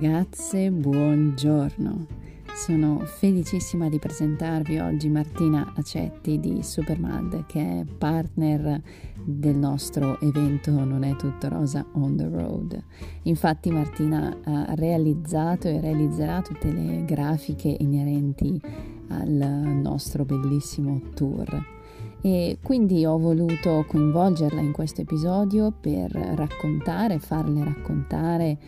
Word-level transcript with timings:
ragazze, 0.00 0.70
buongiorno. 0.70 2.06
Sono 2.54 3.00
felicissima 3.04 3.88
di 3.88 3.98
presentarvi 3.98 4.78
oggi 4.78 5.08
Martina 5.08 5.72
Acetti 5.74 6.38
di 6.38 6.62
Supermad 6.62 7.46
che 7.46 7.80
è 7.80 7.84
partner 7.84 8.80
del 9.24 9.56
nostro 9.56 10.20
evento 10.20 10.70
Non 10.70 11.02
è 11.02 11.16
tutto 11.16 11.48
rosa 11.48 11.84
on 11.94 12.14
the 12.14 12.28
road. 12.28 12.80
Infatti 13.22 13.72
Martina 13.72 14.38
ha 14.44 14.74
realizzato 14.74 15.66
e 15.66 15.80
realizzerà 15.80 16.42
tutte 16.42 16.70
le 16.70 17.04
grafiche 17.04 17.74
inerenti 17.80 18.60
al 19.08 19.80
nostro 19.82 20.24
bellissimo 20.24 21.00
tour 21.12 21.76
e 22.20 22.58
quindi 22.62 23.04
ho 23.04 23.18
voluto 23.18 23.84
coinvolgerla 23.88 24.60
in 24.60 24.70
questo 24.70 25.00
episodio 25.00 25.72
per 25.72 26.12
raccontare, 26.12 27.18
farle 27.18 27.64
raccontare 27.64 28.58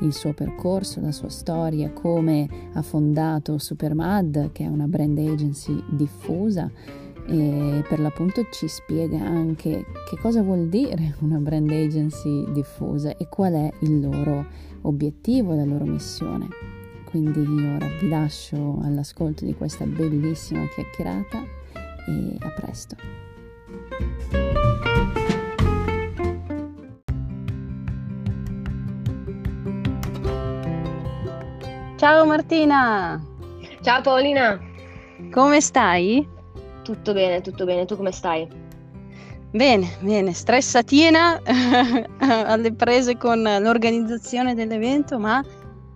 il 0.00 0.12
suo 0.12 0.32
percorso, 0.32 1.00
la 1.00 1.12
sua 1.12 1.28
storia, 1.28 1.90
come 1.90 2.48
ha 2.72 2.82
fondato 2.82 3.58
Supermad, 3.58 4.52
che 4.52 4.64
è 4.64 4.68
una 4.68 4.86
brand 4.86 5.18
agency 5.18 5.82
diffusa 5.88 6.70
e 7.28 7.84
per 7.88 7.98
l'appunto 7.98 8.46
ci 8.52 8.68
spiega 8.68 9.18
anche 9.18 9.84
che 10.08 10.16
cosa 10.20 10.42
vuol 10.42 10.68
dire 10.68 11.16
una 11.20 11.38
brand 11.38 11.70
agency 11.70 12.50
diffusa 12.52 13.16
e 13.16 13.28
qual 13.28 13.54
è 13.54 13.72
il 13.80 14.00
loro 14.00 14.46
obiettivo, 14.82 15.54
la 15.54 15.64
loro 15.64 15.84
missione. 15.84 16.48
Quindi 17.04 17.40
ora 17.40 17.86
vi 18.00 18.08
lascio 18.08 18.78
all'ascolto 18.82 19.44
di 19.44 19.54
questa 19.54 19.86
bellissima 19.86 20.66
chiacchierata 20.68 21.38
e 21.38 22.36
a 22.38 22.50
presto. 22.50 24.45
Ciao 32.06 32.24
Martina! 32.24 33.20
Ciao 33.80 34.00
Paolina! 34.00 34.60
Come 35.32 35.60
stai? 35.60 36.24
Tutto 36.84 37.12
bene, 37.12 37.40
tutto 37.40 37.64
bene, 37.64 37.84
tu 37.84 37.96
come 37.96 38.12
stai? 38.12 38.46
Bene, 39.50 39.96
bene, 39.98 40.32
stressatina 40.32 41.42
alle 42.22 42.72
prese 42.74 43.16
con 43.16 43.42
l'organizzazione 43.42 44.54
dell'evento, 44.54 45.18
ma 45.18 45.44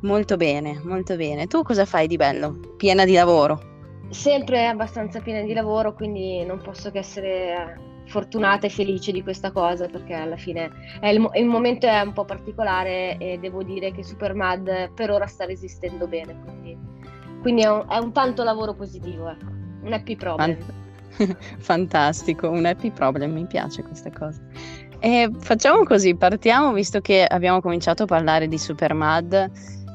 molto 0.00 0.36
bene, 0.36 0.80
molto 0.82 1.14
bene. 1.14 1.46
Tu 1.46 1.62
cosa 1.62 1.84
fai 1.84 2.08
di 2.08 2.16
bello? 2.16 2.58
Piena 2.76 3.04
di 3.04 3.12
lavoro? 3.12 3.60
Sempre 4.08 4.66
abbastanza 4.66 5.20
piena 5.20 5.46
di 5.46 5.54
lavoro, 5.54 5.94
quindi 5.94 6.44
non 6.44 6.60
posso 6.60 6.90
che 6.90 6.98
essere 6.98 7.99
fortunata 8.10 8.66
e 8.66 8.70
felice 8.70 9.12
di 9.12 9.22
questa 9.22 9.52
cosa 9.52 9.86
perché 9.86 10.14
alla 10.14 10.36
fine 10.36 10.70
il, 11.02 11.30
il, 11.34 11.46
momento 11.46 11.86
è 11.86 12.00
un 12.00 12.12
po' 12.12 12.24
particolare 12.24 13.16
e 13.18 13.38
devo 13.38 13.62
dire 13.62 13.92
che 13.92 14.02
Supermad 14.02 14.92
per 14.92 15.10
ora 15.10 15.26
sta 15.26 15.46
resistendo 15.46 16.08
bene, 16.08 16.36
quindi, 16.44 16.76
quindi 17.40 17.62
è, 17.62 17.70
un, 17.70 17.86
è, 17.88 17.98
un, 17.98 18.12
tanto 18.12 18.42
lavoro 18.42 18.74
positivo, 18.74 19.30
ecco. 19.30 19.46
un 19.82 19.92
happy 19.92 20.16
problem. 20.16 20.56
Fantastico, 21.58 22.50
un 22.50 22.66
happy 22.66 22.90
problem, 22.90 23.32
mi 23.32 23.46
piace 23.46 23.82
questa 23.82 24.10
cosa. 24.10 24.40
E 24.98 25.30
facciamo 25.38 25.84
così, 25.84 26.14
partiamo 26.14 26.72
visto 26.72 27.00
che 27.00 27.24
abbiamo 27.24 27.60
cominciato 27.60 28.02
a 28.02 28.06
parlare 28.06 28.48
di 28.48 28.58
Supermad 28.58 29.50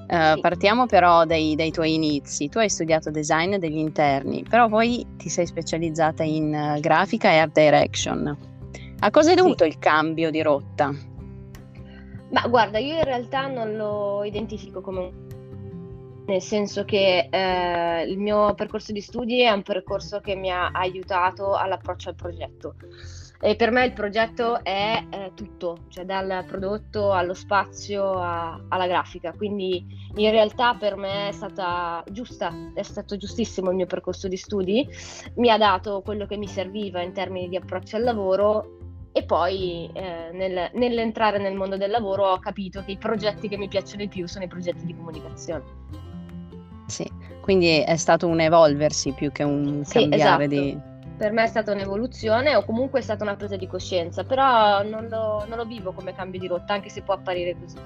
Uh, 0.07 0.39
partiamo 0.39 0.85
però 0.85 1.25
dai, 1.25 1.55
dai, 1.55 1.71
tuoi 1.71 1.95
inizi. 1.95 2.47
Tu 2.47 2.59
hai 2.59 2.69
studiato 2.69 3.09
design 3.09 3.55
degli 3.55 3.77
interni, 3.77 4.43
però 4.47 4.67
poi 4.67 5.05
ti 5.17 5.29
sei 5.29 5.47
specializzata 5.47 6.23
in 6.23 6.53
uh, 6.53 6.79
grafica 6.79 7.31
e 7.31 7.37
art 7.37 7.53
direction. 7.53 8.37
A 8.99 9.09
cosa 9.11 9.31
è 9.31 9.35
dovuto 9.35 9.63
sì. 9.63 9.69
il 9.69 9.79
cambio 9.79 10.29
di 10.29 10.41
rotta? 10.41 10.93
Ma 12.29 12.47
guarda, 12.47 12.77
io 12.77 12.95
in 12.95 13.03
realtà 13.03 13.47
non 13.47 13.75
lo 13.75 14.23
identifico 14.23 14.81
come 14.81 14.99
un 14.99 15.25
nel 16.25 16.41
senso 16.41 16.85
che 16.85 17.27
eh, 17.29 18.03
il 18.03 18.17
mio 18.17 18.53
percorso 18.55 18.91
di 18.91 19.01
studi 19.01 19.41
è 19.41 19.51
un 19.51 19.61
percorso 19.61 20.19
che 20.19 20.35
mi 20.35 20.49
ha 20.49 20.71
aiutato 20.71 21.53
all'approccio 21.53 22.09
al 22.09 22.15
progetto. 22.15 22.75
E 23.45 23.55
per 23.55 23.69
me 23.69 23.85
il 23.85 23.93
progetto 23.93 24.63
è 24.63 25.05
eh, 25.07 25.31
tutto, 25.35 25.81
cioè 25.89 26.03
dal 26.03 26.45
prodotto 26.47 27.11
allo 27.11 27.35
spazio 27.35 28.13
a, 28.13 28.59
alla 28.69 28.87
grafica, 28.87 29.33
quindi 29.33 29.85
in 30.15 30.31
realtà 30.31 30.73
per 30.73 30.95
me 30.95 31.27
è 31.27 31.31
stata 31.31 32.03
giusta, 32.09 32.51
è 32.73 32.81
stato 32.81 33.17
giustissimo 33.17 33.69
il 33.69 33.75
mio 33.75 33.85
percorso 33.85 34.27
di 34.27 34.35
studi, 34.35 34.89
mi 35.35 35.51
ha 35.51 35.59
dato 35.59 36.01
quello 36.01 36.25
che 36.25 36.37
mi 36.37 36.47
serviva 36.47 37.03
in 37.03 37.13
termini 37.13 37.47
di 37.47 37.55
approccio 37.55 37.97
al 37.97 38.03
lavoro 38.03 38.79
e 39.11 39.23
poi 39.25 39.91
eh, 39.93 40.31
nel, 40.33 40.71
nell'entrare 40.73 41.37
nel 41.37 41.53
mondo 41.53 41.77
del 41.77 41.91
lavoro 41.91 42.25
ho 42.25 42.39
capito 42.39 42.83
che 42.83 42.93
i 42.93 42.97
progetti 42.97 43.47
che 43.47 43.59
mi 43.59 43.67
piacciono 43.67 44.01
di 44.01 44.07
più 44.07 44.27
sono 44.27 44.45
i 44.45 44.47
progetti 44.47 44.87
di 44.87 44.95
comunicazione. 44.95 45.63
Sì, 46.87 47.07
quindi 47.41 47.83
è 47.83 47.95
stato 47.95 48.25
un 48.25 48.39
evolversi 48.39 49.11
più 49.11 49.31
che 49.31 49.43
un 49.43 49.85
sì, 49.85 49.99
cambiare 49.99 50.45
esatto. 50.45 50.61
di 50.61 50.93
per 51.17 51.31
me 51.31 51.43
è 51.43 51.47
stata 51.47 51.71
un'evoluzione 51.71 52.55
o 52.55 52.63
comunque 52.63 52.99
è 52.99 53.03
stata 53.03 53.23
una 53.23 53.35
presa 53.35 53.55
di 53.55 53.67
coscienza, 53.67 54.23
però 54.23 54.83
non 54.83 55.07
lo, 55.07 55.45
non 55.47 55.57
lo 55.57 55.65
vivo 55.65 55.91
come 55.91 56.13
cambio 56.13 56.39
di 56.39 56.47
rotta, 56.47 56.73
anche 56.73 56.89
se 56.89 57.01
può 57.01 57.13
apparire 57.13 57.55
così. 57.59 57.77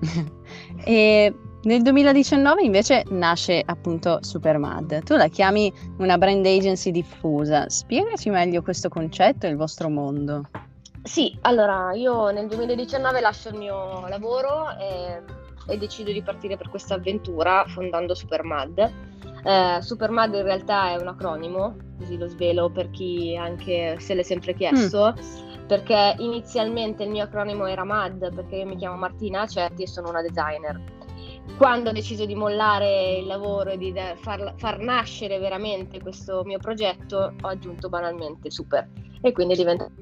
e 0.84 1.34
nel 1.62 1.82
2019 1.82 2.62
invece 2.62 3.04
nasce 3.10 3.62
appunto 3.64 4.18
Supermad. 4.22 5.02
Tu 5.04 5.14
la 5.14 5.28
chiami 5.28 5.72
una 5.98 6.16
brand 6.16 6.44
agency 6.46 6.90
diffusa. 6.90 7.68
Spiegaci 7.68 8.30
meglio 8.30 8.62
questo 8.62 8.88
concetto 8.88 9.46
e 9.46 9.50
il 9.50 9.56
vostro 9.56 9.88
mondo. 9.88 10.48
Sì, 11.02 11.36
allora 11.42 11.92
io 11.92 12.30
nel 12.30 12.46
2019 12.46 13.20
lascio 13.20 13.48
il 13.48 13.56
mio 13.56 14.06
lavoro 14.08 14.76
e, 14.78 15.22
e 15.66 15.76
decido 15.76 16.12
di 16.12 16.22
partire 16.22 16.56
per 16.56 16.68
questa 16.68 16.94
avventura 16.94 17.64
fondando 17.68 18.14
Supermad 18.14 19.08
eh, 19.42 19.78
Supermad 19.80 20.34
in 20.34 20.42
realtà 20.42 20.90
è 20.90 21.00
un 21.00 21.08
acronimo, 21.08 21.76
così 21.98 22.18
lo 22.18 22.26
svelo 22.26 22.70
per 22.70 22.90
chi 22.90 23.36
anche 23.36 23.96
se 23.98 24.14
l'è 24.14 24.22
sempre 24.22 24.54
chiesto, 24.54 25.14
mm. 25.18 25.66
perché 25.66 26.16
inizialmente 26.18 27.04
il 27.04 27.10
mio 27.10 27.24
acronimo 27.24 27.66
era 27.66 27.84
MAD, 27.84 28.34
perché 28.34 28.56
io 28.56 28.66
mi 28.66 28.76
chiamo 28.76 28.96
Martina 28.96 29.42
Acetti 29.42 29.82
e 29.82 29.86
sono 29.86 30.10
una 30.10 30.22
designer. 30.22 30.98
Quando 31.56 31.90
ho 31.90 31.92
deciso 31.92 32.26
di 32.26 32.34
mollare 32.34 33.16
il 33.18 33.26
lavoro 33.26 33.70
e 33.70 33.78
di 33.78 33.92
far, 34.20 34.54
far 34.56 34.78
nascere 34.78 35.38
veramente 35.38 36.00
questo 36.00 36.42
mio 36.44 36.58
progetto, 36.58 37.34
ho 37.40 37.48
aggiunto 37.48 37.88
banalmente 37.88 38.50
Super 38.50 38.88
e 39.22 39.32
quindi 39.32 39.54
è 39.54 39.56
diventato... 39.56 39.92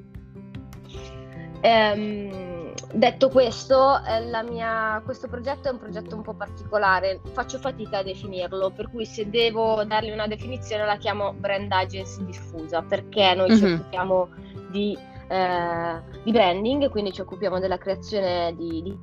Ehm, 1.61 2.58
detto 2.93 3.29
questo, 3.29 4.01
eh, 4.03 4.43
mia, 4.49 5.01
questo 5.03 5.27
progetto 5.27 5.69
è 5.69 5.71
un 5.71 5.79
progetto 5.79 6.15
un 6.15 6.21
po' 6.21 6.33
particolare, 6.33 7.21
faccio 7.33 7.57
fatica 7.59 7.99
a 7.99 8.03
definirlo, 8.03 8.71
per 8.71 8.89
cui 8.89 9.05
se 9.05 9.29
devo 9.29 9.83
dargli 9.83 10.11
una 10.11 10.27
definizione 10.27 10.85
la 10.85 10.97
chiamo 10.97 11.33
brand 11.33 11.71
agency 11.71 12.25
diffusa, 12.25 12.81
perché 12.81 13.33
noi 13.35 13.49
mm-hmm. 13.49 13.57
ci 13.57 13.65
mhm. 13.65 13.73
occupiamo 13.73 14.29
di, 14.71 14.97
eh, 15.27 16.01
di, 16.23 16.31
branding, 16.31 16.89
quindi 16.89 17.11
ci 17.11 17.21
occupiamo 17.21 17.59
della 17.59 17.77
creazione 17.77 18.55
di, 18.55 18.81
di 18.81 18.97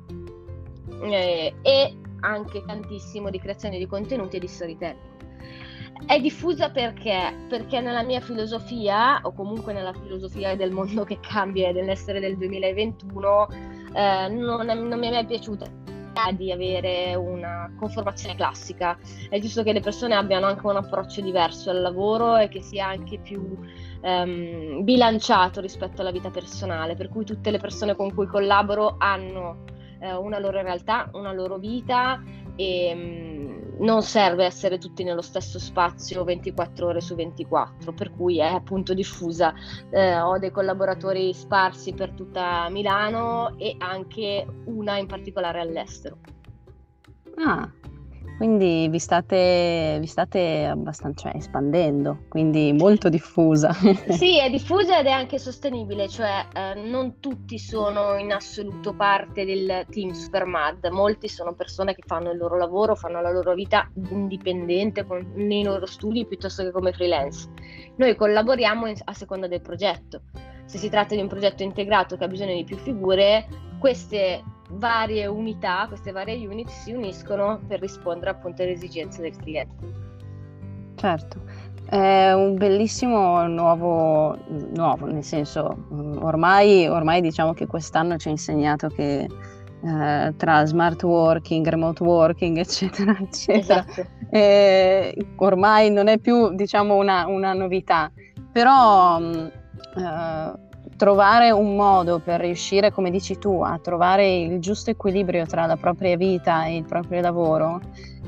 eh, 1.03 1.53
e 1.61 1.97
anche 2.21 2.63
tantissimo 2.65 3.29
di 3.29 3.39
creazione 3.39 3.77
di 3.77 3.87
contenuti 3.87 4.37
e 4.37 4.39
di 4.39 4.47
storytelling. 4.47 5.15
È 6.05 6.19
diffusa 6.19 6.69
perché? 6.69 7.45
Perché 7.49 7.81
nella 7.81 8.03
mia 8.03 8.21
filosofia, 8.21 9.19
o 9.23 9.33
comunque 9.33 9.73
nella 9.73 9.93
filosofia 9.93 10.55
del 10.55 10.71
mondo 10.71 11.03
che 11.03 11.19
cambia 11.19 11.69
e 11.69 11.73
dell'essere 11.73 12.19
del 12.19 12.37
2021, 12.37 13.47
eh, 13.97 14.27
non, 14.29 14.65
non 14.65 14.99
mi 14.99 15.07
è 15.07 15.11
mai 15.11 15.25
piaciuta 15.25 15.65
di 16.35 16.51
avere 16.51 17.13
una 17.15 17.71
conformazione 17.77 18.35
classica. 18.35 18.97
È 19.29 19.39
giusto 19.39 19.63
che 19.63 19.71
le 19.71 19.81
persone 19.81 20.15
abbiano 20.15 20.47
anche 20.47 20.65
un 20.65 20.75
approccio 20.75 21.21
diverso 21.21 21.69
al 21.69 21.81
lavoro 21.81 22.37
e 22.37 22.47
che 22.47 22.61
sia 22.61 22.87
anche 22.87 23.19
più 23.19 23.57
um, 24.01 24.83
bilanciato 24.83 25.61
rispetto 25.61 26.01
alla 26.01 26.11
vita 26.11 26.31
personale, 26.31 26.95
per 26.95 27.09
cui 27.09 27.23
tutte 27.23 27.51
le 27.51 27.59
persone 27.59 27.95
con 27.95 28.13
cui 28.13 28.25
collaboro 28.25 28.95
hanno 28.97 29.63
uh, 29.99 30.19
una 30.19 30.39
loro 30.39 30.59
realtà, 30.61 31.09
una 31.13 31.33
loro 31.33 31.59
vita 31.59 32.19
e 32.55 32.91
um, 32.93 33.36
non 33.79 34.01
serve 34.01 34.45
essere 34.45 34.77
tutti 34.77 35.03
nello 35.03 35.21
stesso 35.21 35.59
spazio 35.59 36.23
24 36.23 36.87
ore 36.87 37.01
su 37.01 37.15
24, 37.15 37.93
per 37.93 38.11
cui 38.11 38.39
è 38.39 38.53
appunto 38.53 38.93
diffusa. 38.93 39.53
Eh, 39.89 40.19
ho 40.19 40.37
dei 40.37 40.51
collaboratori 40.51 41.33
sparsi 41.33 41.93
per 41.93 42.11
tutta 42.11 42.69
Milano 42.69 43.57
e 43.57 43.75
anche 43.79 44.45
una 44.65 44.97
in 44.97 45.07
particolare 45.07 45.59
all'estero. 45.59 46.17
Ah, 47.35 47.71
quindi 48.37 48.87
vi 48.87 48.99
state, 48.99 49.97
vi 49.99 50.05
state 50.05 50.65
abbastanza 50.65 51.29
cioè, 51.29 51.37
espandendo, 51.37 52.25
quindi 52.29 52.71
molto 52.71 53.09
diffusa. 53.09 53.73
sì, 54.09 54.39
è 54.39 54.49
diffusa 54.49 54.99
ed 54.99 55.07
è 55.07 55.11
anche 55.11 55.39
sostenibile, 55.39 56.07
cioè 56.07 56.45
eh, 56.53 56.75
non 56.75 57.19
tutti 57.19 57.57
sono 57.57 58.15
in 58.17 58.31
assoluto 58.31 58.93
parte 58.93 59.43
del 59.43 59.85
team 59.89 60.11
Supermad, 60.11 60.87
molti 60.91 61.27
sono 61.27 61.53
persone 61.53 61.95
che 61.95 62.03
fanno 62.05 62.31
il 62.31 62.37
loro 62.37 62.57
lavoro, 62.57 62.95
fanno 62.95 63.21
la 63.21 63.31
loro 63.31 63.55
vita 63.55 63.89
indipendente 64.09 65.03
con, 65.03 65.31
nei 65.33 65.63
loro 65.63 65.87
studi 65.87 66.27
piuttosto 66.27 66.63
che 66.63 66.71
come 66.71 66.93
freelance. 66.93 67.49
Noi 67.95 68.15
collaboriamo 68.15 68.85
in, 68.85 68.95
a 69.03 69.13
seconda 69.13 69.47
del 69.47 69.61
progetto. 69.61 70.21
Se 70.65 70.77
si 70.77 70.89
tratta 70.89 71.15
di 71.15 71.21
un 71.21 71.27
progetto 71.27 71.63
integrato 71.63 72.17
che 72.17 72.25
ha 72.25 72.27
bisogno 72.27 72.53
di 72.53 72.65
più 72.65 72.77
figure, 72.77 73.47
queste 73.79 74.43
varie 74.69 75.25
unità, 75.27 75.85
queste 75.87 76.11
varie 76.11 76.45
unit 76.45 76.67
si 76.67 76.91
uniscono 76.91 77.59
per 77.67 77.79
rispondere 77.79 78.31
appunto 78.31 78.61
alle 78.61 78.71
esigenze 78.71 79.21
del 79.21 79.35
cliente. 79.35 80.05
Certo, 80.95 81.41
è 81.89 82.31
un 82.33 82.55
bellissimo 82.55 83.45
nuovo, 83.47 84.37
nuovo 84.75 85.05
nel 85.05 85.23
senso, 85.23 85.85
ormai, 86.19 86.87
ormai 86.87 87.21
diciamo 87.21 87.53
che 87.53 87.67
quest'anno 87.67 88.17
ci 88.17 88.27
ha 88.27 88.31
insegnato 88.31 88.87
che 88.89 89.27
eh, 89.83 90.33
tra 90.35 90.65
smart 90.65 91.01
working, 91.03 91.65
remote 91.67 92.03
working, 92.03 92.57
eccetera, 92.57 93.15
eccetera, 93.21 93.85
esatto. 93.87 94.05
eh, 94.31 95.15
ormai 95.35 95.91
non 95.91 96.07
è 96.07 96.17
più 96.17 96.53
diciamo 96.55 96.95
una, 96.95 97.27
una 97.27 97.53
novità, 97.53 98.11
però 98.51 99.19
eh, 99.21 100.66
trovare 100.97 101.51
un 101.51 101.75
modo 101.75 102.19
per 102.19 102.41
riuscire, 102.41 102.91
come 102.91 103.11
dici 103.11 103.37
tu, 103.37 103.61
a 103.61 103.79
trovare 103.79 104.35
il 104.35 104.59
giusto 104.59 104.89
equilibrio 104.89 105.45
tra 105.45 105.65
la 105.65 105.77
propria 105.77 106.17
vita 106.17 106.65
e 106.65 106.77
il 106.77 106.83
proprio 106.83 107.21
lavoro 107.21 107.79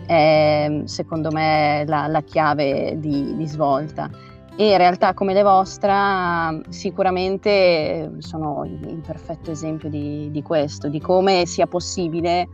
è 0.05 0.81
secondo 0.85 1.31
me 1.31 1.83
la, 1.87 2.07
la 2.07 2.21
chiave 2.21 2.97
di, 2.99 3.35
di, 3.35 3.47
svolta. 3.47 4.09
E 4.55 4.77
realtà 4.77 5.13
come 5.13 5.33
le 5.33 5.41
vostre 5.41 6.61
sicuramente 6.69 8.11
sono 8.19 8.65
il 8.65 9.01
perfetto 9.05 9.51
esempio 9.51 9.89
di, 9.89 10.29
di 10.31 10.41
questo, 10.41 10.89
di 10.89 10.99
come 10.99 11.45
sia 11.45 11.65
possibile 11.65 12.47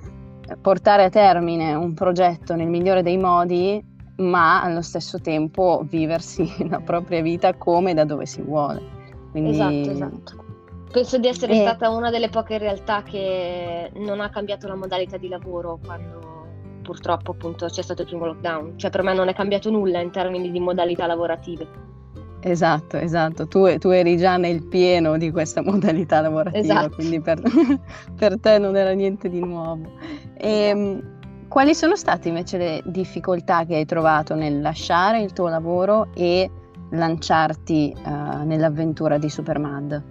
portare 0.61 1.05
a 1.05 1.09
termine 1.09 1.73
un 1.73 1.93
progetto 1.93 2.55
nel 2.55 2.67
migliore 2.67 3.01
dei 3.01 3.17
modi, 3.17 3.83
ma 4.17 4.61
allo 4.61 4.81
stesso 4.81 5.19
tempo 5.19 5.83
viversi 5.89 6.49
la 6.69 6.79
propria 6.79 7.21
vita 7.21 7.53
come 7.55 7.93
da 7.93 8.05
dove 8.05 8.25
si 8.25 8.41
vuole. 8.41 9.03
Quindi... 9.41 9.51
Esatto, 9.51 9.91
esatto. 9.91 10.45
Penso 10.91 11.17
di 11.17 11.27
essere 11.27 11.53
e... 11.53 11.61
stata 11.61 11.89
una 11.89 12.09
delle 12.09 12.29
poche 12.29 12.57
realtà 12.57 13.03
che 13.03 13.91
non 13.95 14.21
ha 14.21 14.29
cambiato 14.29 14.67
la 14.67 14.75
modalità 14.75 15.17
di 15.17 15.27
lavoro 15.27 15.77
quando 15.83 16.23
purtroppo 16.81 17.31
appunto 17.31 17.65
c'è 17.65 17.81
stato 17.81 18.03
il 18.03 18.07
primo 18.07 18.27
lockdown, 18.27 18.77
cioè 18.77 18.91
per 18.91 19.03
me 19.03 19.13
non 19.13 19.27
è 19.27 19.33
cambiato 19.33 19.69
nulla 19.69 19.99
in 19.99 20.11
termini 20.11 20.51
di 20.51 20.59
modalità 20.61 21.05
lavorative. 21.05 21.67
Esatto, 22.39 22.97
esatto, 22.97 23.47
tu, 23.47 23.77
tu 23.77 23.89
eri 23.89 24.17
già 24.17 24.37
nel 24.37 24.63
pieno 24.63 25.17
di 25.17 25.31
questa 25.31 25.61
modalità 25.65 26.21
lavorativa, 26.21 26.61
esatto. 26.61 26.95
quindi 26.95 27.19
per, 27.19 27.41
per, 28.15 28.39
te 28.39 28.57
non 28.57 28.77
era 28.77 28.91
niente 28.91 29.27
di 29.27 29.39
nuovo. 29.39 29.91
E, 30.37 30.49
ehm, 30.49 31.13
quali 31.49 31.75
sono 31.75 31.97
state 31.97 32.29
invece 32.29 32.57
le 32.57 32.81
difficoltà 32.85 33.65
che 33.65 33.75
hai 33.75 33.85
trovato 33.85 34.35
nel 34.35 34.61
lasciare 34.61 35.21
il 35.21 35.33
tuo 35.33 35.49
lavoro 35.49 36.09
e 36.13 36.49
lanciarti 36.95 37.95
uh, 37.95 38.43
nell'avventura 38.43 39.17
di 39.17 39.29
Supermad? 39.29 40.03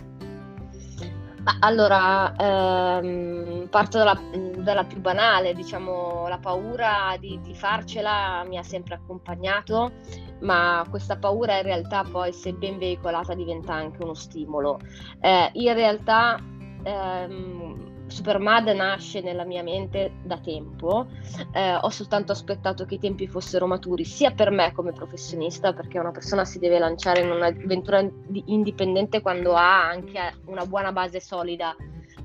Allora, 1.60 2.34
ehm, 2.36 3.68
parto 3.68 3.98
dalla, 3.98 4.18
dalla, 4.56 4.84
più 4.84 5.00
banale, 5.00 5.52
diciamo, 5.52 6.26
la 6.26 6.38
paura 6.38 7.16
di, 7.20 7.38
di, 7.42 7.54
farcela 7.54 8.44
mi 8.46 8.56
ha 8.56 8.62
sempre 8.62 8.94
accompagnato, 8.94 9.92
ma 10.40 10.82
questa 10.88 11.16
paura 11.16 11.58
in 11.58 11.64
realtà 11.64 12.02
poi, 12.02 12.32
se 12.32 12.54
ben 12.54 12.78
veicolata, 12.78 13.34
diventa 13.34 13.74
anche 13.74 14.02
uno 14.02 14.14
stimolo. 14.14 14.80
Eh, 15.20 15.50
in 15.52 15.74
realtà 15.74 16.38
ehm, 16.82 17.93
Supermad 18.06 18.68
nasce 18.68 19.20
nella 19.20 19.44
mia 19.44 19.62
mente 19.62 20.12
da 20.22 20.38
tempo, 20.38 21.06
eh, 21.52 21.74
ho 21.74 21.88
soltanto 21.88 22.32
aspettato 22.32 22.84
che 22.84 22.96
i 22.96 22.98
tempi 22.98 23.26
fossero 23.26 23.66
maturi, 23.66 24.04
sia 24.04 24.30
per 24.30 24.50
me 24.50 24.72
come 24.72 24.92
professionista, 24.92 25.72
perché 25.72 25.98
una 25.98 26.10
persona 26.10 26.44
si 26.44 26.58
deve 26.58 26.78
lanciare 26.78 27.20
in 27.20 27.30
un'avventura 27.30 28.06
indipendente 28.46 29.20
quando 29.20 29.54
ha 29.54 29.88
anche 29.88 30.20
una 30.46 30.66
buona 30.66 30.92
base 30.92 31.18
solida 31.20 31.74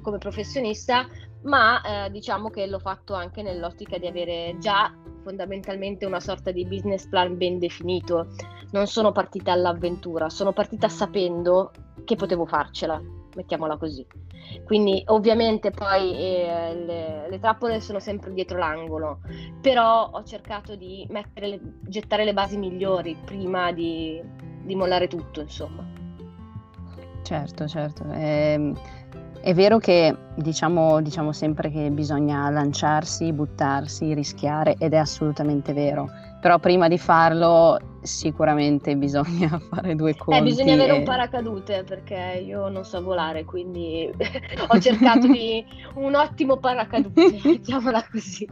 come 0.01 0.17
professionista, 0.17 1.07
ma 1.43 1.81
eh, 2.05 2.11
diciamo 2.11 2.49
che 2.49 2.67
l'ho 2.67 2.79
fatto 2.79 3.13
anche 3.13 3.41
nell'ottica 3.41 3.97
di 3.97 4.07
avere 4.07 4.57
già 4.59 4.93
fondamentalmente 5.23 6.05
una 6.05 6.19
sorta 6.19 6.51
di 6.51 6.65
business 6.65 7.07
plan 7.07 7.37
ben 7.37 7.59
definito. 7.59 8.27
Non 8.71 8.87
sono 8.87 9.11
partita 9.11 9.51
all'avventura, 9.51 10.29
sono 10.29 10.53
partita 10.53 10.89
sapendo 10.89 11.71
che 12.03 12.15
potevo 12.15 12.45
farcela, 12.45 13.01
mettiamola 13.39 13.77
così. 13.77 14.05
Quindi 14.65 15.01
ovviamente 15.07 15.71
poi 15.71 16.13
eh, 16.15 16.75
le, 16.85 17.29
le, 17.29 17.39
trappole 17.39 17.79
sono 17.79 17.99
sempre 17.99 18.33
dietro 18.33 18.57
l'angolo, 18.57 19.19
però 19.61 20.09
ho 20.11 20.23
cercato 20.23 20.75
di 20.75 21.07
le, 21.09 21.59
gettare 21.81 22.25
le 22.25 22.33
basi 22.33 22.57
migliori 22.57 23.17
prima 23.25 23.71
di, 23.71 24.21
di 24.63 24.75
mollare 24.75 25.07
tutto, 25.07 25.41
insomma. 25.41 25.85
Certo, 27.23 27.67
certo. 27.67 28.03
È, 28.09 28.59
è 29.41 29.53
vero 29.53 29.77
che 29.77 30.15
diciamo, 30.35 31.01
diciamo 31.01 31.31
sempre 31.31 31.69
che 31.69 31.89
bisogna 31.91 32.49
lanciarsi, 32.49 33.31
buttarsi, 33.31 34.13
rischiare 34.13 34.75
ed 34.77 34.93
è 34.93 34.97
assolutamente 34.97 35.73
vero 35.73 36.09
però 36.39 36.57
prima 36.59 36.87
di 36.87 36.97
farlo 36.97 37.77
sicuramente 38.01 38.95
bisogna 38.95 39.59
fare 39.69 39.95
due 39.95 40.15
conti. 40.15 40.39
Eh, 40.39 40.43
bisogna 40.43 40.73
avere 40.73 40.93
e... 40.93 40.97
un 40.97 41.03
paracadute 41.03 41.83
perché 41.83 42.43
io 42.45 42.69
non 42.69 42.85
so 42.85 43.01
volare, 43.01 43.45
quindi 43.45 44.09
ho 44.67 44.79
cercato 44.79 45.27
di 45.27 45.63
un 45.95 46.15
ottimo 46.15 46.57
paracadute, 46.57 47.39
mettiamola 47.43 48.05
così, 48.11 48.47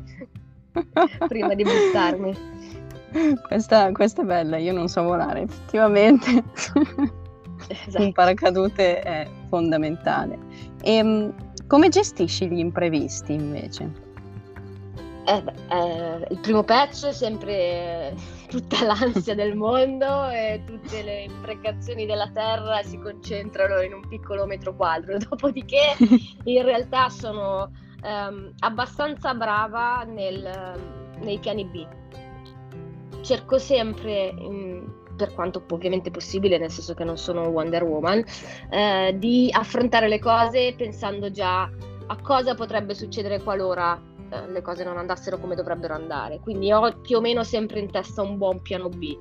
prima 1.28 1.54
di 1.54 1.64
buttarmi. 1.64 2.66
Questa, 3.48 3.92
questa, 3.94 4.22
è 4.22 4.26
bella, 4.26 4.58
io 4.58 4.74
non 4.74 4.90
so 4.90 5.02
volare, 5.02 5.44
effettivamente 5.44 6.44
esatto. 7.68 8.04
un 8.04 8.12
paracadute 8.12 9.00
è 9.02 9.28
fondamentale. 9.48 10.38
E, 10.82 10.96
ehm, 10.96 11.34
come 11.68 11.90
gestisci 11.90 12.48
gli 12.48 12.60
imprevisti 12.60 13.34
invece? 13.34 14.06
Eh, 15.26 15.44
eh, 15.70 16.28
il 16.30 16.40
primo 16.40 16.64
patch 16.64 17.08
è 17.08 17.12
sempre 17.12 18.14
tutta 18.48 18.84
l'ansia 18.86 19.36
del 19.36 19.56
mondo 19.56 20.30
e 20.30 20.62
tutte 20.66 21.04
le 21.04 21.24
imprecazioni 21.24 22.06
della 22.06 22.30
terra 22.30 22.82
si 22.82 22.98
concentrano 22.98 23.82
in 23.82 23.94
un 23.94 24.08
piccolo 24.08 24.46
metro 24.46 24.76
quadro, 24.76 25.18
dopodiché 25.30 25.96
in 26.44 26.64
realtà 26.64 27.10
sono 27.10 27.72
ehm, 28.04 28.54
abbastanza 28.60 29.34
brava 29.34 30.04
nel, 30.04 30.76
nei 31.20 31.38
piani 31.40 31.66
B. 31.66 31.88
Cerco 33.22 33.58
sempre, 33.58 34.34
in, 34.38 34.90
per 35.18 35.34
quanto 35.34 35.64
ovviamente 35.72 36.12
possibile, 36.12 36.58
nel 36.58 36.72
senso 36.72 36.94
che 36.94 37.04
non 37.04 37.18
sono 37.18 37.48
Wonder 37.48 37.84
Woman, 37.84 38.24
eh, 38.70 39.16
di 39.18 39.50
affrontare 39.52 40.08
le 40.08 40.20
cose 40.20 40.74
pensando 40.78 41.30
già 41.32 41.70
a 42.10 42.22
cosa 42.22 42.56
potrebbe 42.56 42.94
succedere 42.94 43.42
qualora 43.42 44.02
eh, 44.30 44.48
le 44.52 44.62
cose 44.62 44.84
non 44.84 44.98
andassero 44.98 45.38
come 45.38 45.56
dovrebbero 45.56 45.94
andare. 45.94 46.40
Quindi 46.40 46.72
ho 46.72 47.00
più 47.02 47.18
o 47.18 47.22
meno 47.22 47.44
sempre 47.44 47.80
in 47.80 47.92
testa 47.92 48.22
un 48.22 48.38
buon 48.38 48.62
piano 48.62 48.90
B. 48.90 49.18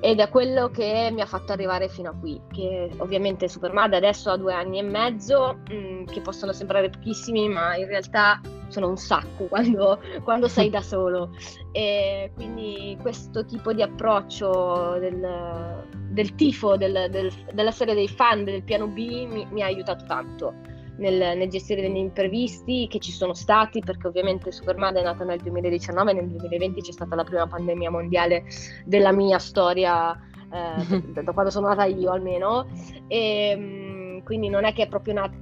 Ed 0.00 0.18
è 0.18 0.28
quello 0.28 0.68
che 0.68 1.10
mi 1.12 1.20
ha 1.20 1.26
fatto 1.26 1.52
arrivare 1.52 1.88
fino 1.88 2.10
a 2.10 2.14
qui, 2.18 2.40
che 2.50 2.90
ovviamente 2.96 3.46
Supermad 3.46 3.94
adesso 3.94 4.30
ha 4.30 4.36
due 4.36 4.52
anni 4.52 4.78
e 4.78 4.82
mezzo, 4.82 5.60
mh, 5.68 5.74
mm, 5.74 6.04
che 6.06 6.20
possono 6.20 6.52
sembrare 6.52 6.90
pochissimi, 6.90 7.48
ma 7.48 7.76
in 7.76 7.86
realtà 7.86 8.40
sono 8.66 8.88
un 8.88 8.96
sacco 8.96 9.44
quando, 9.48 10.00
quando 10.24 10.48
sei 10.48 10.70
da 10.70 10.80
solo. 10.80 11.30
E 11.70 12.32
quindi 12.34 12.98
questo 13.00 13.44
tipo 13.44 13.72
di 13.72 13.82
approccio 13.82 14.96
del, 14.98 15.84
del 16.10 16.34
tifo, 16.34 16.76
del, 16.76 17.06
del, 17.08 17.32
della 17.52 17.70
serie 17.70 17.94
dei 17.94 18.08
fan 18.08 18.42
del 18.42 18.64
piano 18.64 18.88
B 18.88 19.26
mi, 19.26 19.46
mi 19.50 19.62
ha 19.62 19.66
aiutato 19.66 20.04
tanto 20.04 20.71
nel, 20.96 21.36
nel, 21.36 21.48
gestire 21.48 21.80
degli 21.82 21.96
imprevisti 21.96 22.86
che 22.88 22.98
ci 22.98 23.12
sono 23.12 23.34
stati, 23.34 23.80
perché 23.80 24.06
ovviamente 24.06 24.52
Superman 24.52 24.96
è 24.96 25.02
nata 25.02 25.24
nel 25.24 25.40
2019, 25.40 26.12
nel 26.12 26.28
2020 26.28 26.80
c'è 26.80 26.92
stata 26.92 27.14
la 27.14 27.24
prima 27.24 27.46
pandemia 27.46 27.90
mondiale 27.90 28.44
della 28.84 29.12
mia 29.12 29.38
storia, 29.38 30.12
eh, 30.52 31.00
da, 31.12 31.22
da, 31.22 31.32
quando 31.32 31.50
sono 31.50 31.68
nata 31.68 31.84
io 31.84 32.10
almeno, 32.10 32.66
e 33.08 33.56
mh, 33.56 34.24
quindi 34.24 34.48
non 34.48 34.64
è 34.64 34.72
che 34.72 34.84
è 34.84 34.88
proprio 34.88 35.14
nata 35.14 35.36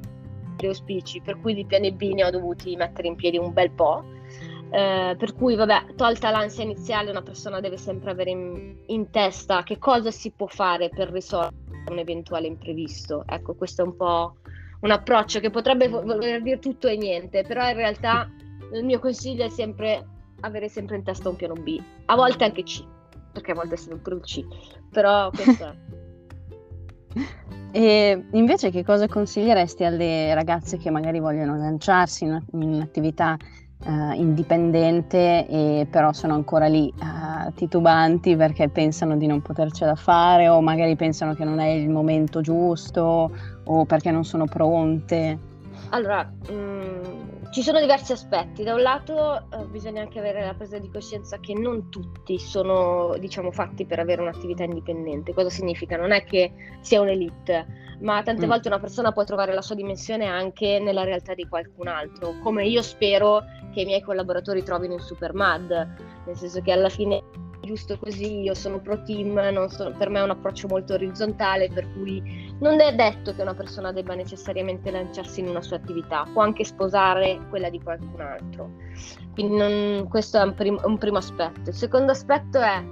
dagli 0.56 0.66
auspici, 0.66 1.20
per 1.20 1.40
cui 1.40 1.54
di 1.54 1.64
piani 1.64 1.92
B 1.92 2.12
ne 2.12 2.24
ho 2.24 2.30
dovuti 2.30 2.76
mettere 2.76 3.08
in 3.08 3.16
piedi 3.16 3.38
un 3.38 3.52
bel 3.52 3.70
po'. 3.70 4.04
Eh, 4.72 5.16
per 5.18 5.34
cui, 5.34 5.56
vabbè, 5.56 5.94
tolta 5.96 6.30
l'ansia 6.30 6.62
iniziale, 6.62 7.10
una 7.10 7.22
persona 7.22 7.58
deve 7.58 7.76
sempre 7.76 8.12
avere 8.12 8.30
in, 8.30 8.76
in, 8.86 9.10
testa 9.10 9.64
che 9.64 9.78
cosa 9.78 10.12
si 10.12 10.30
può 10.30 10.46
fare 10.46 10.88
per 10.90 11.10
risolvere 11.10 11.56
un 11.88 11.98
eventuale 11.98 12.46
imprevisto. 12.46 13.24
Ecco, 13.26 13.54
questo 13.54 13.82
è 13.82 13.84
un 13.84 13.96
po' 13.96 14.36
un 14.80 14.90
approccio 14.90 15.40
che 15.40 15.50
potrebbe 15.50 15.88
voler 15.88 16.42
dire 16.42 16.58
tutto 16.58 16.88
e 16.88 16.96
niente, 16.96 17.42
però 17.42 17.68
in 17.68 17.76
realtà 17.76 18.30
il 18.72 18.84
mio 18.84 18.98
consiglio 18.98 19.44
è 19.44 19.48
sempre 19.48 20.06
avere 20.40 20.68
sempre 20.68 20.96
in 20.96 21.02
testa 21.02 21.28
un 21.28 21.36
piano 21.36 21.54
B, 21.54 21.78
a 22.06 22.14
volte 22.14 22.44
anche 22.44 22.62
C, 22.62 22.84
perché 23.32 23.52
a 23.52 23.54
volte 23.54 23.76
serve 23.76 24.00
pure 24.00 24.16
il 24.16 24.22
C, 24.22 24.44
però 24.90 25.30
questo 25.34 25.64
è. 25.64 25.74
E 27.72 28.24
invece 28.32 28.70
che 28.70 28.84
cosa 28.84 29.06
consiglieresti 29.06 29.84
alle 29.84 30.34
ragazze 30.34 30.76
che 30.76 30.90
magari 30.90 31.20
vogliono 31.20 31.56
lanciarsi 31.56 32.24
in, 32.24 32.42
un'attività 32.50 33.36
uh, 33.86 34.12
indipendente 34.14 35.46
e 35.46 35.86
però 35.90 36.12
sono 36.12 36.34
ancora 36.34 36.66
lì 36.66 36.92
uh, 37.00 37.52
titubanti 37.54 38.36
perché 38.36 38.68
pensano 38.68 39.16
di 39.16 39.26
non 39.26 39.40
potercela 39.40 39.94
fare 39.94 40.48
o 40.48 40.60
magari 40.60 40.96
pensano 40.96 41.34
che 41.34 41.44
non 41.44 41.58
è 41.58 41.68
il 41.68 41.88
momento 41.88 42.40
giusto 42.40 43.30
o 43.64 43.84
perché 43.84 44.10
non 44.10 44.24
sono 44.24 44.46
pronte? 44.46 45.38
Allora, 45.90 46.30
mh, 46.48 46.52
mm, 46.52 47.19
ci 47.50 47.62
sono 47.62 47.80
diversi 47.80 48.12
aspetti. 48.12 48.62
Da 48.62 48.74
un 48.74 48.82
lato 48.82 49.46
eh, 49.50 49.66
bisogna 49.66 50.02
anche 50.02 50.18
avere 50.18 50.44
la 50.44 50.54
presa 50.54 50.78
di 50.78 50.88
coscienza 50.90 51.38
che 51.40 51.52
non 51.52 51.90
tutti 51.90 52.38
sono, 52.38 53.16
diciamo, 53.18 53.50
fatti 53.50 53.84
per 53.84 53.98
avere 53.98 54.22
un'attività 54.22 54.62
indipendente. 54.62 55.34
Cosa 55.34 55.50
significa? 55.50 55.96
Non 55.96 56.12
è 56.12 56.24
che 56.24 56.52
sia 56.80 57.00
un'elite, 57.00 57.66
ma 58.00 58.22
tante 58.22 58.46
mm. 58.46 58.48
volte 58.48 58.68
una 58.68 58.78
persona 58.78 59.12
può 59.12 59.24
trovare 59.24 59.52
la 59.52 59.62
sua 59.62 59.74
dimensione 59.74 60.26
anche 60.26 60.78
nella 60.78 61.02
realtà 61.02 61.34
di 61.34 61.46
qualcun 61.48 61.88
altro, 61.88 62.38
come 62.42 62.66
io 62.66 62.82
spero 62.82 63.42
che 63.72 63.80
i 63.80 63.84
miei 63.84 64.00
collaboratori 64.00 64.62
trovino 64.62 64.94
in 64.94 65.00
Supermad, 65.00 65.70
nel 66.26 66.36
senso 66.36 66.60
che 66.60 66.70
alla 66.70 66.88
fine 66.88 67.22
giusto 67.70 67.96
così, 67.98 68.40
io 68.40 68.54
sono 68.54 68.80
pro 68.80 69.00
team, 69.04 69.68
so, 69.68 69.94
per 69.96 70.10
me 70.10 70.18
è 70.18 70.22
un 70.22 70.30
approccio 70.30 70.66
molto 70.66 70.94
orizzontale, 70.94 71.70
per 71.72 71.88
cui 71.92 72.52
non 72.58 72.80
è 72.80 72.92
detto 72.94 73.32
che 73.32 73.42
una 73.42 73.54
persona 73.54 73.92
debba 73.92 74.14
necessariamente 74.14 74.90
lanciarsi 74.90 75.38
in 75.38 75.48
una 75.48 75.62
sua 75.62 75.76
attività, 75.76 76.26
può 76.32 76.42
anche 76.42 76.64
sposare 76.64 77.38
quella 77.48 77.70
di 77.70 77.80
qualcun 77.80 78.20
altro. 78.20 78.72
Quindi 79.34 79.56
non, 79.56 80.08
questo 80.08 80.38
è 80.38 80.42
un, 80.42 80.54
prim- 80.54 80.82
un 80.84 80.98
primo 80.98 81.18
aspetto. 81.18 81.70
Il 81.70 81.76
secondo 81.76 82.10
aspetto 82.10 82.58
è 82.58 82.82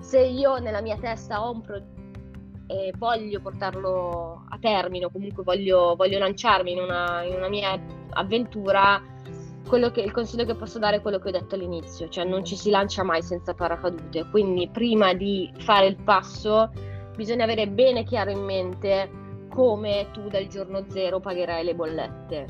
se 0.00 0.20
io 0.20 0.58
nella 0.58 0.82
mia 0.82 0.96
testa 0.98 1.46
ho 1.46 1.52
un 1.52 1.60
progetto 1.60 1.92
e 2.66 2.92
voglio 2.96 3.40
portarlo 3.40 4.46
a 4.48 4.58
termine 4.58 5.04
o 5.04 5.10
comunque 5.10 5.44
voglio, 5.44 5.94
voglio 5.96 6.18
lanciarmi 6.18 6.72
in 6.72 6.80
una, 6.80 7.22
in 7.22 7.34
una 7.34 7.48
mia 7.48 7.78
avventura, 8.10 9.00
che, 9.90 10.00
il 10.00 10.12
consiglio 10.12 10.44
che 10.44 10.54
posso 10.54 10.78
dare 10.78 10.96
è 10.96 11.00
quello 11.00 11.18
che 11.18 11.28
ho 11.28 11.32
detto 11.32 11.54
all'inizio, 11.54 12.08
cioè 12.08 12.24
non 12.24 12.44
ci 12.44 12.56
si 12.56 12.70
lancia 12.70 13.02
mai 13.02 13.22
senza 13.22 13.54
paracadute, 13.54 14.26
quindi 14.30 14.68
prima 14.68 15.12
di 15.14 15.50
fare 15.58 15.86
il 15.86 15.96
passo 15.96 16.70
bisogna 17.16 17.44
avere 17.44 17.68
bene 17.68 18.04
chiaro 18.04 18.30
in 18.30 18.42
mente 18.42 19.10
come 19.48 20.08
tu 20.12 20.28
dal 20.28 20.46
giorno 20.46 20.84
zero 20.88 21.20
pagherai 21.20 21.64
le 21.64 21.74
bollette. 21.74 22.46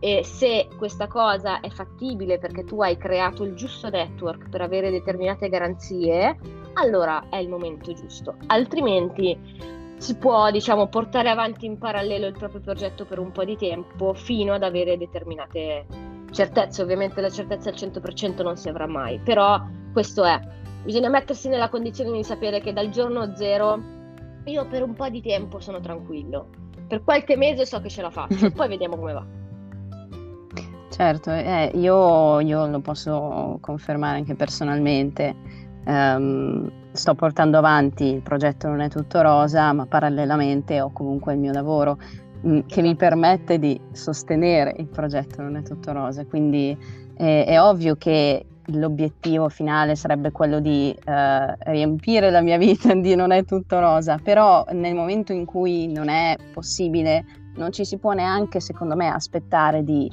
E 0.00 0.22
se 0.24 0.68
questa 0.76 1.08
cosa 1.08 1.60
è 1.60 1.68
fattibile 1.70 2.38
perché 2.38 2.64
tu 2.64 2.80
hai 2.80 2.96
creato 2.96 3.42
il 3.42 3.54
giusto 3.54 3.88
network 3.88 4.48
per 4.48 4.60
avere 4.60 4.90
determinate 4.90 5.48
garanzie, 5.48 6.38
allora 6.74 7.28
è 7.28 7.36
il 7.36 7.48
momento 7.48 7.92
giusto, 7.92 8.36
altrimenti 8.46 9.36
si 9.98 10.16
può 10.16 10.50
diciamo 10.52 10.86
portare 10.86 11.28
avanti 11.28 11.66
in 11.66 11.76
parallelo 11.76 12.26
il 12.26 12.38
proprio 12.38 12.60
progetto 12.60 13.04
per 13.04 13.18
un 13.18 13.32
po' 13.32 13.44
di 13.44 13.56
tempo 13.56 14.14
fino 14.14 14.54
ad 14.54 14.62
avere 14.62 14.96
determinate 14.96 16.07
certezze, 16.30 16.82
ovviamente 16.82 17.20
la 17.20 17.30
certezza 17.30 17.68
al 17.68 17.74
100% 17.74 18.42
non 18.42 18.56
si 18.56 18.68
avrà 18.68 18.86
mai, 18.86 19.20
però 19.20 19.60
questo 19.92 20.24
è, 20.24 20.40
bisogna 20.84 21.08
mettersi 21.08 21.48
nella 21.48 21.68
condizione 21.68 22.12
di 22.12 22.24
sapere 22.24 22.60
che 22.60 22.72
dal 22.72 22.88
giorno 22.90 23.34
zero 23.34 23.96
io 24.44 24.66
per 24.66 24.82
un 24.82 24.94
po' 24.94 25.08
di 25.08 25.20
tempo 25.20 25.60
sono 25.60 25.80
tranquillo, 25.80 26.48
per 26.86 27.02
qualche 27.04 27.36
mese 27.36 27.66
so 27.66 27.80
che 27.80 27.88
ce 27.88 28.02
la 28.02 28.10
faccio, 28.10 28.50
poi 28.52 28.68
vediamo 28.68 28.96
come 28.96 29.12
va. 29.12 29.26
Certo, 30.90 31.30
eh, 31.30 31.70
io, 31.74 32.40
io, 32.40 32.66
lo 32.66 32.80
posso 32.80 33.58
confermare 33.60 34.16
anche 34.16 34.34
personalmente. 34.34 35.32
Um, 35.84 36.70
sto 36.92 37.14
portando 37.14 37.56
avanti 37.56 38.04
il 38.04 38.20
progetto 38.20 38.68
Non 38.68 38.80
è 38.80 38.88
tutto 38.88 39.22
rosa, 39.22 39.72
ma 39.72 39.86
parallelamente 39.86 40.80
ho 40.80 40.90
comunque 40.90 41.34
il 41.34 41.38
mio 41.38 41.52
lavoro 41.52 41.98
Mm, 42.46 42.60
che 42.66 42.82
mi 42.82 42.94
permette 42.94 43.58
di 43.58 43.80
sostenere 43.90 44.74
il 44.78 44.86
progetto 44.86 45.42
Non 45.42 45.56
è 45.56 45.62
tutto 45.62 45.92
rosa. 45.92 46.24
Quindi 46.24 46.76
è, 47.16 47.44
è 47.46 47.60
ovvio 47.60 47.96
che 47.96 48.44
l'obiettivo 48.72 49.48
finale 49.48 49.96
sarebbe 49.96 50.30
quello 50.30 50.60
di 50.60 50.94
eh, 51.04 51.56
riempire 51.58 52.30
la 52.30 52.40
mia 52.40 52.58
vita 52.58 52.94
di 52.94 53.14
Non 53.14 53.32
è 53.32 53.44
tutto 53.44 53.80
rosa, 53.80 54.18
però 54.22 54.64
nel 54.72 54.94
momento 54.94 55.32
in 55.32 55.44
cui 55.44 55.90
non 55.90 56.08
è 56.08 56.36
possibile 56.52 57.24
non 57.56 57.72
ci 57.72 57.84
si 57.84 57.98
può 57.98 58.12
neanche, 58.12 58.60
secondo 58.60 58.94
me, 58.94 59.08
aspettare 59.08 59.82
di 59.82 60.08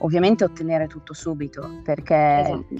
ovviamente 0.00 0.44
ottenere 0.44 0.86
tutto 0.86 1.14
subito, 1.14 1.80
perché 1.82 2.40
esatto. 2.40 2.74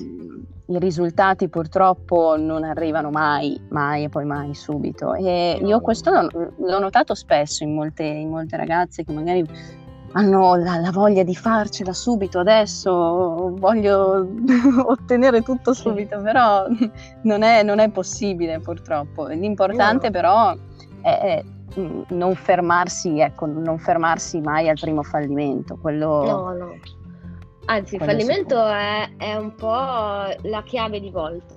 i 0.66 0.78
risultati 0.78 1.48
purtroppo 1.48 2.36
non 2.38 2.64
arrivano 2.64 3.10
mai, 3.10 3.60
mai 3.68 4.04
e 4.04 4.08
poi 4.08 4.24
mai 4.24 4.54
subito. 4.54 5.14
E 5.14 5.60
io 5.62 5.80
questo 5.80 6.10
l'ho, 6.10 6.52
l'ho 6.56 6.78
notato 6.78 7.14
spesso 7.14 7.64
in 7.64 7.74
molte, 7.74 8.04
in 8.04 8.30
molte, 8.30 8.56
ragazze 8.56 9.04
che 9.04 9.12
magari 9.12 9.46
hanno 10.12 10.56
la, 10.56 10.78
la, 10.78 10.90
voglia 10.90 11.22
di 11.22 11.36
farcela 11.36 11.92
subito 11.92 12.40
adesso, 12.40 13.54
voglio 13.56 14.26
ottenere 14.86 15.42
tutto 15.42 15.72
subito, 15.72 16.20
però 16.20 16.66
non 17.22 17.42
è, 17.42 17.62
non 17.62 17.78
è 17.78 17.90
possibile 17.90 18.60
purtroppo. 18.60 19.26
L'importante 19.26 20.06
no. 20.06 20.12
però 20.12 20.56
è, 21.02 21.18
è 21.18 21.44
non 22.08 22.34
fermarsi, 22.34 23.20
ecco, 23.20 23.46
non 23.46 23.78
fermarsi 23.78 24.40
mai 24.40 24.68
al 24.68 24.78
primo 24.80 25.02
fallimento. 25.02 25.76
Quello... 25.76 26.24
No, 26.24 26.52
no 26.54 26.98
Anzi, 27.70 27.94
il 27.94 28.02
fallimento 28.02 28.66
è, 28.66 29.10
è, 29.16 29.36
un 29.36 29.54
po' 29.54 29.68
la 29.68 30.62
chiave 30.64 30.98
di 30.98 31.08
volta. 31.08 31.54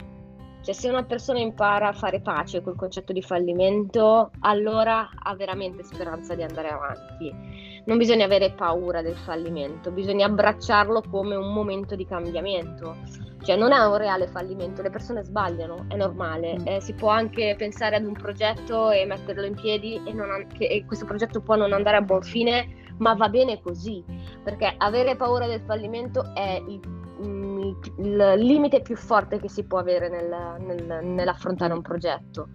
Cioè, 0.62 0.76
se 0.76 0.88
una 0.88 1.04
persona 1.04 1.40
impara 1.40 1.88
a 1.88 1.94
fare 1.94 2.22
pace 2.22 2.62
col 2.62 2.76
concetto 2.76 3.12
di 3.14 3.24
fallimento, 3.24 4.30
allora 4.42 5.10
ha 5.12 5.36
veramente 5.36 5.82
speranza 5.82 6.36
di 6.36 6.44
andare 6.44 6.70
avanti. 6.70 7.82
Non 7.86 7.98
bisogna 7.98 8.26
avere 8.26 8.52
paura 8.52 9.02
del 9.02 9.16
fallimento, 9.16 9.90
bisogna 9.90 10.28
abbracciarlo 10.28 11.02
come 11.10 11.36
un 11.36 11.52
momento 11.52 11.96
di 11.96 12.06
cambiamento. 12.06 12.96
Cioè, 13.42 13.56
non 13.58 13.72
è 13.72 13.80
un 13.84 13.98
reale 13.98 14.28
fallimento, 14.28 14.84
le 14.84 14.92
persone 14.92 15.24
sbagliano, 15.24 15.86
è 15.88 15.96
normale. 15.96 16.60
Mm. 16.60 16.68
Eh, 16.68 16.80
si 16.80 16.94
può 16.94 17.10
anche 17.10 17.56
pensare 17.58 17.96
ad 17.96 18.06
un 18.06 18.14
progetto 18.14 18.92
e 18.92 19.04
metterlo 19.06 19.46
in 19.46 19.56
piedi 19.56 19.96
e, 19.96 20.48
che, 20.56 20.66
e 20.66 20.86
questo 20.86 21.06
progetto 21.06 21.42
può 21.42 21.56
non 21.56 21.74
andare 21.74 21.98
a 21.98 22.02
buon 22.02 22.22
fine 22.22 22.83
ma 22.98 23.14
va 23.14 23.30
bene 23.30 23.62
così, 23.62 24.04
perché 24.44 24.74
avere 24.78 25.16
paura 25.16 25.48
del 25.48 25.62
fallimento 25.62 26.34
è 26.34 26.62
il, 26.68 26.80
mm, 27.26 27.60
il, 27.62 27.76
il 27.98 28.46
limite 28.46 28.82
più 28.82 28.96
forte 28.96 29.40
che 29.40 29.50
si 29.50 29.64
può 29.66 29.80
avere 29.80 30.10
nel, 30.10 30.56
nel, 30.60 31.06
nell'affrontare 31.06 31.74
un 31.74 31.82
progetto. 31.82 32.48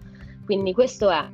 Quindi 0.44 0.72
questo 0.72 1.10
è. 1.10 1.28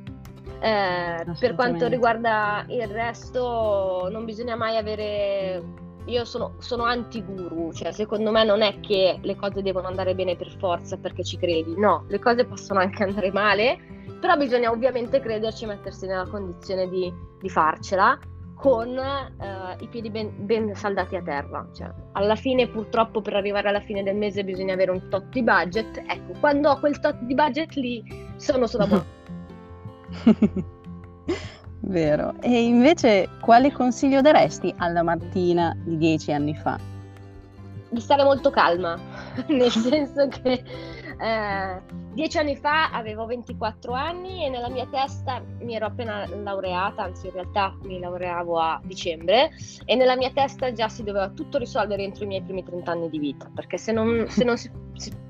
Eh, 0.59 1.25
per 1.39 1.55
quanto 1.55 1.87
riguarda 1.87 2.65
il 2.67 2.87
resto, 2.87 4.07
non 4.11 4.25
bisogna 4.25 4.55
mai 4.55 4.77
avere. 4.77 5.83
Io 6.07 6.23
sono, 6.23 6.55
sono 6.59 6.83
anti-guru, 6.83 7.73
cioè 7.73 7.91
secondo 7.91 8.29
me 8.29 8.43
non 8.43 8.61
è 8.61 8.79
che 8.79 9.17
le 9.21 9.35
cose 9.35 9.63
devono 9.63 9.87
andare 9.87 10.13
bene 10.13 10.35
per 10.35 10.51
forza 10.59 10.97
perché 10.97 11.23
ci 11.23 11.37
credi, 11.37 11.73
no, 11.79 12.05
le 12.09 12.19
cose 12.19 12.45
possono 12.45 12.79
anche 12.79 13.01
andare 13.03 13.31
male, 13.31 13.79
però 14.19 14.35
bisogna 14.35 14.69
ovviamente 14.69 15.19
crederci 15.19 15.63
e 15.63 15.67
mettersi 15.67 16.05
nella 16.05 16.27
condizione 16.27 16.87
di, 16.89 17.11
di 17.39 17.49
farcela 17.49 18.19
con 18.55 18.97
eh, 18.97 19.75
i 19.79 19.87
piedi 19.87 20.09
ben, 20.09 20.31
ben, 20.45 20.73
saldati 20.73 21.15
a 21.15 21.21
terra. 21.21 21.67
Cioè, 21.73 21.89
alla 22.13 22.35
fine, 22.35 22.67
purtroppo, 22.67 23.21
per 23.21 23.35
arrivare 23.35 23.69
alla 23.69 23.81
fine 23.81 24.01
del 24.01 24.15
mese 24.15 24.43
bisogna 24.43 24.73
avere 24.73 24.91
un 24.91 25.07
tot 25.09 25.25
di 25.29 25.43
budget. 25.43 26.03
Ecco, 26.07 26.33
quando 26.39 26.71
ho 26.71 26.79
quel 26.79 26.99
tot 26.99 27.19
di 27.21 27.33
budget 27.35 27.73
lì 27.73 28.03
sono 28.37 28.65
sulla 28.65 28.87
buona. 28.87 29.05
Vero. 31.81 32.33
E 32.41 32.63
invece, 32.63 33.29
quale 33.41 33.71
consiglio 33.71 34.21
daresti 34.21 34.73
alla 34.77 35.03
Martina 35.03 35.75
di 35.83 35.97
dieci 35.97 36.31
anni 36.31 36.55
fa? 36.55 36.79
Di 37.89 37.99
stare 37.99 38.23
molto 38.23 38.49
calma, 38.49 38.97
nel 39.47 39.69
senso 39.71 40.27
che 40.29 40.63
eh, 41.19 41.81
dieci 42.13 42.37
anni 42.37 42.55
fa 42.55 42.91
avevo 42.91 43.25
24 43.25 43.93
anni 43.93 44.45
e 44.45 44.49
nella 44.49 44.69
mia 44.69 44.87
testa 44.87 45.43
mi 45.59 45.75
ero 45.75 45.87
appena 45.87 46.25
laureata, 46.27 47.03
anzi 47.03 47.27
in 47.27 47.33
realtà 47.33 47.75
mi 47.83 47.99
laureavo 47.99 48.59
a 48.59 48.81
dicembre 48.83 49.51
e 49.85 49.95
nella 49.95 50.15
mia 50.15 50.31
testa 50.31 50.71
già 50.71 50.89
si 50.89 51.03
doveva 51.03 51.29
tutto 51.29 51.57
risolvere 51.57 52.03
entro 52.03 52.23
i 52.23 52.27
miei 52.27 52.41
primi 52.41 52.63
30 52.63 52.91
anni 52.91 53.09
di 53.09 53.19
vita, 53.19 53.49
perché 53.53 53.77
se 53.77 53.91
non, 53.91 54.25
se 54.27 54.43
non 54.43 54.57
si, 54.57 54.69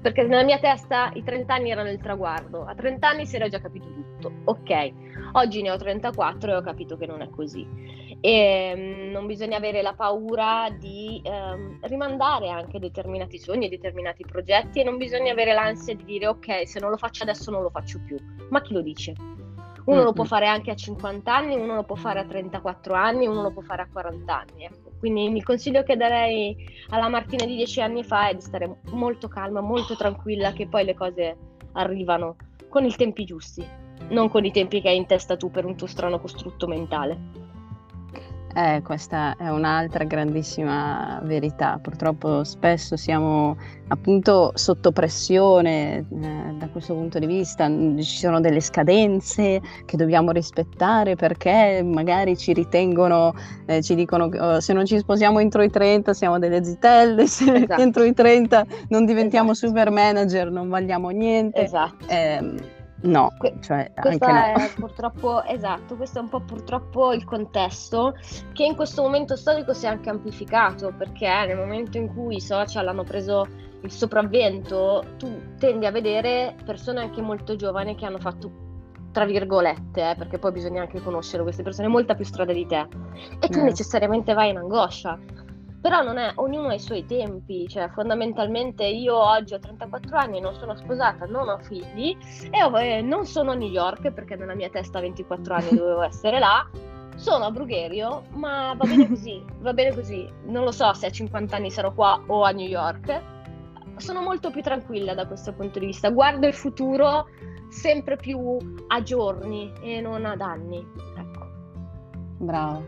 perché 0.01 0.23
nella 0.23 0.43
mia 0.43 0.59
testa 0.59 1.11
i 1.13 1.23
30 1.23 1.53
anni 1.53 1.71
erano 1.71 1.89
il 1.89 1.99
traguardo, 1.99 2.65
a 2.65 2.73
30 2.75 3.07
anni 3.07 3.25
si 3.25 3.35
era 3.35 3.47
già 3.47 3.59
capito 3.59 3.87
tutto. 3.87 4.31
Ok, 4.45 4.91
oggi 5.33 5.61
ne 5.61 5.71
ho 5.71 5.77
34 5.77 6.51
e 6.51 6.55
ho 6.55 6.61
capito 6.61 6.97
che 6.97 7.05
non 7.05 7.21
è 7.21 7.29
così 7.29 8.04
e 8.21 8.73
um, 8.75 9.11
non 9.11 9.25
bisogna 9.27 9.57
avere 9.57 9.81
la 9.81 9.93
paura 9.93 10.69
di 10.77 11.21
um, 11.25 11.79
rimandare 11.83 12.49
anche 12.49 12.79
determinati 12.79 13.37
sogni, 13.37 13.69
determinati 13.69 14.25
progetti 14.25 14.79
e 14.79 14.83
non 14.83 14.97
bisogna 14.97 15.31
avere 15.31 15.53
l'ansia 15.53 15.95
di 15.95 16.03
dire 16.03 16.27
ok, 16.27 16.67
se 16.67 16.79
non 16.79 16.89
lo 16.89 16.97
faccio 16.97 17.23
adesso 17.23 17.51
non 17.51 17.61
lo 17.61 17.69
faccio 17.69 17.99
più. 18.05 18.17
Ma 18.49 18.61
chi 18.61 18.73
lo 18.73 18.81
dice? 18.81 19.13
Uno 19.85 19.97
mm-hmm. 19.97 20.05
lo 20.05 20.13
può 20.13 20.23
fare 20.23 20.47
anche 20.47 20.71
a 20.71 20.75
50 20.75 21.35
anni, 21.35 21.55
uno 21.55 21.75
lo 21.75 21.83
può 21.83 21.95
fare 21.95 22.19
a 22.19 22.25
34 22.25 22.93
anni, 22.95 23.27
uno 23.27 23.43
lo 23.43 23.51
può 23.51 23.61
fare 23.61 23.83
a 23.83 23.87
40 23.91 24.35
anni. 24.35 24.65
Ecco. 24.65 24.91
Quindi 24.97 25.31
il 25.31 25.43
consiglio 25.43 25.83
che 25.83 25.95
darei 25.95 26.55
alla 26.89 27.07
Martina 27.07 27.45
di 27.45 27.55
10 27.55 27.81
anni 27.81 28.03
fa 28.03 28.29
è 28.29 28.33
di 28.33 28.41
stare 28.41 28.79
molto 28.91 29.27
calma, 29.27 29.61
molto 29.61 29.95
tranquilla, 29.95 30.53
che 30.53 30.67
poi 30.67 30.85
le 30.85 30.95
cose 30.95 31.37
arrivano 31.73 32.35
con 32.69 32.83
i 32.85 32.95
tempi 32.95 33.25
giusti, 33.25 33.65
non 34.09 34.29
con 34.29 34.43
i 34.43 34.51
tempi 34.51 34.81
che 34.81 34.89
hai 34.89 34.97
in 34.97 35.05
testa 35.05 35.37
tu 35.37 35.51
per 35.51 35.65
un 35.65 35.75
tuo 35.75 35.87
strano 35.87 36.19
costrutto 36.19 36.65
mentale. 36.65 37.53
Eh, 38.57 38.81
questa 38.83 39.35
è 39.37 39.49
un'altra 39.49 40.05
grandissima 40.05 41.19
verità. 41.23 41.77
Purtroppo 41.81 42.45
spesso 42.45 42.95
siamo 42.95 43.57
appunto 43.89 44.53
sotto 44.55 44.93
pressione 44.93 45.97
eh, 45.97 46.53
da 46.57 46.69
questo 46.69 46.93
punto 46.93 47.19
di 47.19 47.25
vista, 47.25 47.67
ci 47.67 48.17
sono 48.17 48.39
delle 48.39 48.61
scadenze 48.61 49.61
che 49.83 49.97
dobbiamo 49.97 50.31
rispettare 50.31 51.15
perché 51.15 51.83
magari 51.83 52.37
ci 52.37 52.53
ritengono, 52.53 53.33
eh, 53.65 53.83
ci 53.83 53.93
dicono 53.93 54.29
che 54.29 54.39
oh, 54.39 54.59
se 54.61 54.71
non 54.71 54.85
ci 54.85 54.99
sposiamo 54.99 55.39
entro 55.39 55.61
i 55.61 55.69
30 55.69 56.13
siamo 56.13 56.39
delle 56.39 56.63
zitelle, 56.63 57.27
se 57.27 57.53
esatto. 57.53 57.81
entro 57.81 58.03
i 58.05 58.13
30 58.13 58.65
non 58.87 59.05
diventiamo 59.05 59.51
esatto. 59.51 59.67
super 59.67 59.91
manager 59.91 60.49
non 60.49 60.69
valiamo 60.69 61.09
niente. 61.09 61.61
Esatto. 61.61 62.05
No, 63.05 63.31
que- 63.37 63.55
cioè 63.61 63.91
questo 63.93 64.25
è 64.25 64.53
no. 64.57 64.69
purtroppo 64.75 65.43
esatto, 65.43 65.95
questo 65.95 66.19
è 66.19 66.21
un 66.21 66.29
po' 66.29 66.41
purtroppo 66.41 67.13
il 67.13 67.23
contesto 67.23 68.15
che 68.53 68.63
in 68.63 68.75
questo 68.75 69.01
momento 69.01 69.35
storico 69.35 69.73
si 69.73 69.85
è 69.85 69.89
anche 69.89 70.09
amplificato 70.09 70.93
perché 70.97 71.27
nel 71.45 71.57
momento 71.57 71.97
in 71.97 72.13
cui 72.13 72.37
i 72.37 72.41
social 72.41 72.87
hanno 72.87 73.03
preso 73.03 73.47
il 73.81 73.91
sopravvento, 73.91 75.03
tu 75.17 75.55
tendi 75.59 75.85
a 75.85 75.91
vedere 75.91 76.55
persone 76.65 77.01
anche 77.01 77.21
molto 77.21 77.55
giovani 77.55 77.95
che 77.95 78.05
hanno 78.05 78.19
fatto 78.19 78.63
tra 79.11 79.23
virgolette, 79.23 80.09
eh, 80.09 80.15
perché 80.17 80.39
poi 80.39 80.51
bisogna 80.51 80.81
anche 80.81 81.01
conoscere 81.01 81.43
queste 81.43 81.63
persone, 81.63 81.87
molta 81.87 82.15
più 82.15 82.25
strada 82.25 82.51
di 82.51 82.65
te 82.65 82.85
e 83.39 83.47
tu 83.47 83.61
mm. 83.61 83.63
necessariamente 83.63 84.33
vai 84.33 84.49
in 84.49 84.57
angoscia 84.57 85.17
però 85.85 86.01
non 86.01 86.17
è, 86.17 86.31
ognuno 86.37 86.69
ha 86.69 86.73
i 86.73 86.79
suoi 86.79 87.05
tempi, 87.05 87.67
cioè 87.67 87.89
fondamentalmente 87.89 88.83
io 88.85 89.15
oggi 89.15 89.53
ho 89.53 89.59
34 89.59 90.17
anni, 90.17 90.39
non 90.39 90.55
sono 90.55 90.75
sposata, 90.75 91.27
non 91.27 91.47
ho 91.47 91.59
figli 91.59 92.17
e 92.49 92.63
ho, 92.63 92.75
eh, 92.79 93.03
non 93.03 93.27
sono 93.27 93.51
a 93.51 93.53
New 93.53 93.69
York 93.69 94.09
perché 94.11 94.35
nella 94.35 94.55
mia 94.55 94.67
testa 94.69 94.97
a 94.97 95.01
24 95.01 95.53
anni 95.53 95.69
dovevo 95.77 96.01
essere 96.01 96.39
là, 96.39 96.67
sono 97.17 97.45
a 97.45 97.51
Brugherio, 97.51 98.23
ma 98.31 98.73
va 98.75 98.83
bene 98.83 99.07
così, 99.07 99.45
va 99.59 99.73
bene 99.73 99.93
così, 99.93 100.27
non 100.45 100.63
lo 100.63 100.71
so 100.71 100.91
se 100.93 101.05
a 101.05 101.11
50 101.11 101.55
anni 101.55 101.69
sarò 101.69 101.93
qua 101.93 102.19
o 102.25 102.41
a 102.41 102.49
New 102.49 102.67
York, 102.67 103.21
sono 103.97 104.21
molto 104.21 104.49
più 104.49 104.63
tranquilla 104.63 105.13
da 105.13 105.27
questo 105.27 105.53
punto 105.53 105.77
di 105.77 105.85
vista, 105.85 106.09
guardo 106.09 106.47
il 106.47 106.55
futuro 106.55 107.27
sempre 107.69 108.15
più 108.15 108.57
a 108.87 109.03
giorni 109.03 109.71
e 109.81 110.01
non 110.01 110.25
ad 110.25 110.41
anni. 110.41 110.83
Ecco. 111.15 111.47
Bravo. 112.39 112.87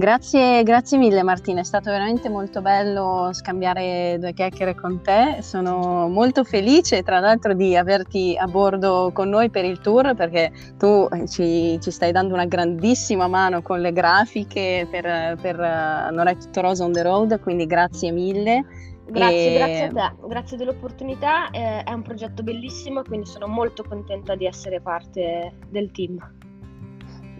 Grazie, 0.00 0.62
grazie 0.62 0.96
mille 0.96 1.22
Martina, 1.22 1.60
è 1.60 1.62
stato 1.62 1.90
veramente 1.90 2.30
molto 2.30 2.62
bello 2.62 3.28
scambiare 3.34 4.16
due 4.18 4.32
chiacchiere 4.32 4.74
con 4.74 5.02
te. 5.02 5.42
Sono 5.42 6.08
molto 6.08 6.42
felice 6.42 7.02
tra 7.02 7.20
l'altro 7.20 7.52
di 7.52 7.76
averti 7.76 8.34
a 8.34 8.46
bordo 8.46 9.10
con 9.12 9.28
noi 9.28 9.50
per 9.50 9.66
il 9.66 9.78
tour 9.80 10.14
perché 10.14 10.52
tu 10.78 11.06
eh, 11.12 11.28
ci, 11.28 11.78
ci 11.82 11.90
stai 11.90 12.12
dando 12.12 12.32
una 12.32 12.46
grandissima 12.46 13.28
mano 13.28 13.60
con 13.60 13.82
le 13.82 13.92
grafiche 13.92 14.88
per, 14.90 15.36
per 15.38 15.58
uh, 15.58 16.14
Non 16.14 16.28
è 16.28 16.36
tutto 16.38 16.62
rosa 16.62 16.82
on 16.82 16.92
the 16.92 17.02
road, 17.02 17.38
quindi 17.38 17.66
grazie 17.66 18.10
mille. 18.10 18.64
Grazie, 19.04 19.54
e... 19.54 19.58
grazie 19.58 19.84
a 19.84 20.08
te, 20.08 20.28
grazie 20.28 20.56
dell'opportunità, 20.56 21.50
eh, 21.50 21.82
è 21.82 21.92
un 21.92 22.00
progetto 22.00 22.42
bellissimo 22.42 23.02
quindi 23.02 23.26
sono 23.26 23.46
molto 23.48 23.84
contenta 23.86 24.34
di 24.34 24.46
essere 24.46 24.80
parte 24.80 25.52
del 25.68 25.90
team. 25.90 26.16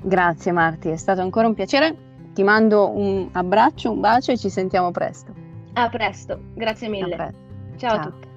Grazie 0.02 0.52
Marti, 0.52 0.90
è 0.90 0.96
stato 0.96 1.22
ancora 1.22 1.46
un 1.46 1.54
piacere. 1.54 2.08
Ti 2.40 2.46
mando 2.46 2.88
un 2.88 3.28
abbraccio, 3.32 3.90
un 3.90 4.00
bacio 4.00 4.32
e 4.32 4.38
ci 4.38 4.48
sentiamo 4.48 4.90
presto. 4.92 5.30
A 5.74 5.90
presto, 5.90 6.40
grazie 6.54 6.88
mille. 6.88 7.14
Ciao, 7.14 7.32
Ciao 7.76 7.96
a 7.96 7.98
tutti. 7.98 8.29